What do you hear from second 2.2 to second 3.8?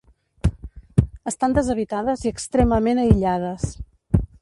i extremament aïllades.